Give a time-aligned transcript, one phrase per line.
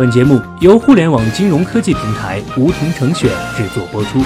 [0.00, 4.18] 本节目由互联网金融科技平台梧桐城选制作播出。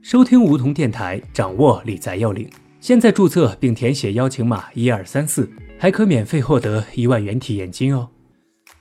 [0.00, 2.48] 收听梧桐电台，掌握理财要领。
[2.80, 5.46] 现在注册并填写邀请码一二三四，
[5.78, 8.08] 还可免费获得一万元体验金哦。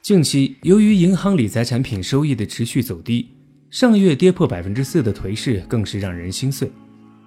[0.02, 3.30] 近期，由于银行理财产品收益的持续走低，
[3.70, 6.72] 上月跌破百分之四的颓势更是让人心碎。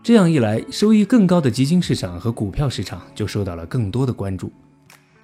[0.03, 4.51] 这样一来，收益更高的基金市场和股票市场就受到了更多的关注。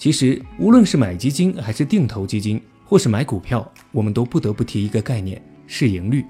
[0.04, 6.26] 其实，无论是买基金还是定投基金，或是买股票，我们都不得不提一个概念——市盈率。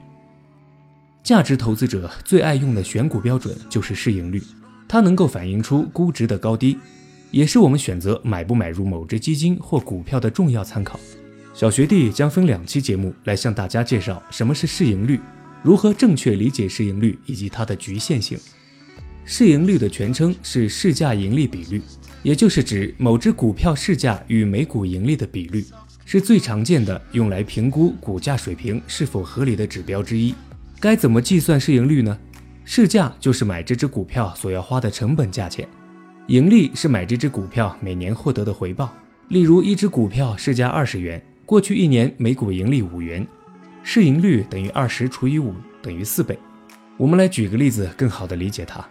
[1.24, 4.40] 价值投资者最爱用的选股标准就是市盈率，
[4.86, 6.78] 它能够反映出估值的高低，
[7.32, 11.00] 也是我们选择买不买入某只基金或股票的重要参考。
[11.52, 15.18] 小学弟将分两期节目来向大家介绍什么是市盈率。
[15.64, 18.38] 如何正确理解市盈率以及它的局限性？
[19.24, 21.82] 市盈率的全称是市价盈利比率，
[22.24, 25.62] 也就是指某只股票市价与每股盈利的比率，
[26.06, 30.34] 是最常见的用来评估股价水平是否合理的指标之一。
[30.80, 32.18] 该怎么计算市盈率呢？
[32.64, 35.68] 市价就是买这只股票所要花的成本价钱，
[36.28, 38.90] 盈利是买这只股票每年获得的回报。
[39.28, 43.26] 例如，一只股票市价二十元，过去一年每股盈利五元。
[43.82, 46.38] 市盈率等于二十除以五等于四倍。
[46.96, 48.82] 我们来举个例子，更好的理解它。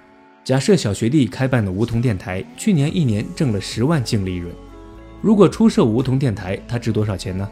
[0.44, 4.54] 假设小学弟开办的梧桐电台去年一年挣了十万净利润，
[5.22, 7.50] 如果出售梧桐电台，它值多少钱呢？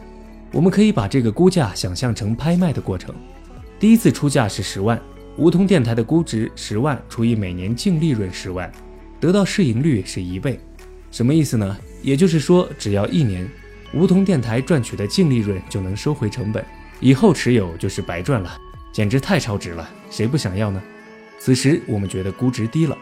[0.52, 3.14] 我们可以把这个估价想象成拍卖的过程。
[3.80, 5.00] 第一次出价是十万，
[5.38, 8.70] 梧桐电台的估值十万除以每年净利润十万，
[9.18, 10.60] 得到市盈率是一倍。
[11.10, 11.74] 什么意思呢？
[12.02, 13.48] 也就是说，只要一年，
[13.94, 16.62] 梧桐电台赚取的净利润就能收回成本。
[17.00, 18.54] 以后持有就是白赚了，
[18.92, 20.82] 简直太超值了，谁不想要呢？
[21.44, 22.96] 此时我们觉得估值低了，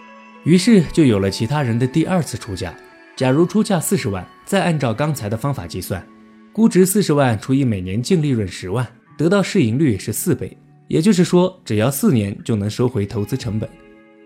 [0.44, 2.74] 于是就有了其他人的第二次出价。
[3.14, 6.02] 假如出价四十万，再按照刚才的方法计算，
[6.50, 8.86] 估值四十万除以每年净利润十万，
[9.19, 10.56] 得到市盈率是四倍。
[10.88, 13.69] 也就是说，只要四年就能收回投资成本，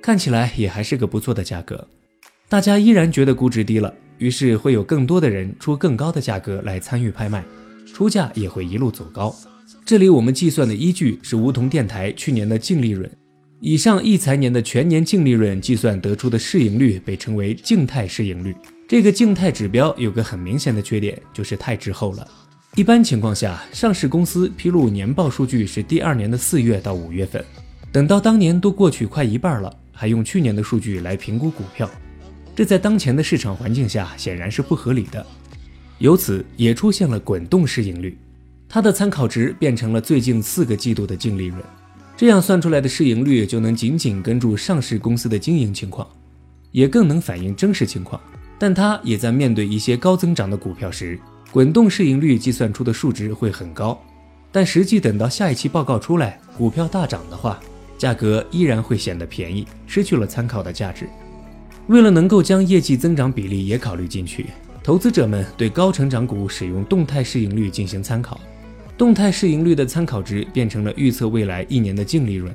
[0.00, 1.84] 看起来也还是个不错的价格。
[2.48, 7.44] 大家依然觉得估值低了，于是会有更多的人出更高的价格来参与拍卖，
[7.92, 9.34] 出价也会一路走高。
[9.84, 13.10] 这里我们计算的依据是梧桐电台去年的净利润，
[13.66, 18.54] 以上一财年的全年净利润计算得出的市盈率被称为静态市盈率。
[18.86, 22.28] 这个静态指标有个很明显的缺点，就是太滞后了。
[22.76, 27.42] 一般情况下，上市公司披露年报数据是第二年的四月到五月份，
[27.90, 31.90] 等到当年都过去快一半了，还用去年的数据来评估股票，
[32.54, 35.26] 这在当前的市场环境下显然是不合理的。
[35.96, 38.18] 由此也出现了滚动市盈率。
[38.68, 41.62] 它的参考值变成了最近四个季度的净利润，
[42.16, 46.06] 这样算出来的市盈率就能紧紧跟住上市公司的经营情况，
[46.70, 48.20] 也更能反映真实情况。
[48.56, 51.18] 但它也在面对一些高增长的股票时，
[51.50, 54.00] 滚动市盈率计算出的数值会很高，
[54.52, 57.58] 但实际等到下一期报告出来，股票大涨的话，
[57.98, 61.08] 价格依然会显得便宜，失去了参考的价值。
[61.88, 64.46] 为了能够将业绩增长比例也考虑进去，
[64.84, 68.40] 投资者们对高成长股使用动态市盈率进行参考。
[68.96, 72.54] 动态市盈率的参考值变成了预测未来一年的净利润，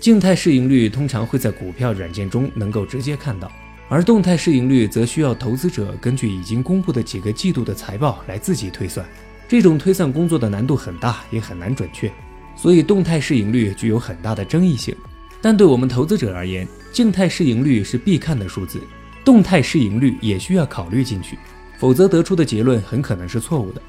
[0.00, 3.50] 静态市盈率通常会在股票软件中能够直接看到，
[3.88, 9.06] 而动态市盈率则需要投资者根据已经公布的几个季度的财报来自己推算。
[9.46, 12.10] 这种推算工作的难度很大，也很难准确，
[12.56, 14.92] 所以动态市盈率具有很大的争议性。
[15.40, 18.80] 但对我们投资者而言，静态市盈率是必看的数字，
[19.24, 21.38] 动态市盈率也需要考虑进去，
[21.78, 23.80] 否则得出的结论很可能是错误的。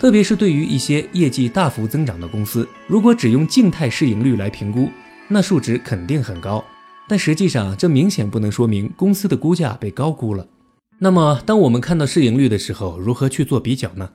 [0.00, 4.88] 特别是对于一些业绩大幅增长的公司，如果只用静态市盈率来评估，
[5.28, 6.64] 那数值肯定很高。
[7.06, 10.46] 但实际上，这明显不能说明公司的估价被高估了。
[10.98, 14.08] 那么，当我们看到市盈率的时候，如何去做比较呢？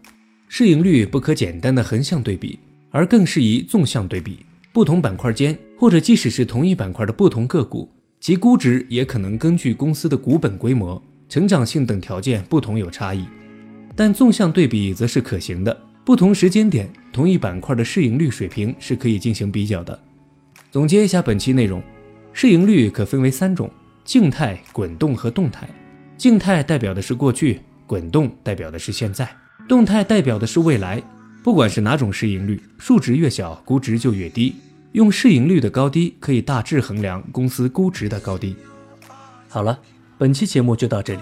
[0.47, 2.57] 市盈率不可简单的横向对比，
[2.89, 4.39] 而更适宜纵向对比。
[4.73, 7.87] 不同板块间，或者即使是同一板块的不同个股，
[8.19, 13.23] 其估值也可能根据公司的股本规模、成长性等条件不同有差异。
[13.95, 19.97] 但纵向对比则是可行的，不同时间点同一板块的市盈率水平是可以进行比较的。
[20.71, 21.81] 总结一下本期内容，
[22.33, 23.71] 市盈率可分为三种：
[24.03, 25.69] 静态、滚动和动态。
[26.17, 29.29] 静态代表的是过去，滚动代表的是现在，
[29.67, 31.01] 动态代表的是未来。
[31.43, 34.55] 不管是哪种市盈率，数值越小，估值就越低。
[34.93, 38.55] 用市盈率的高低可以大致衡量公司估值的高低。
[39.47, 39.79] 好了，
[40.17, 41.21] 本期节目就到这里。